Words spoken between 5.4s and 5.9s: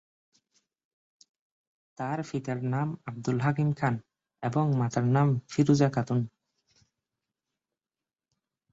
ফিরোজা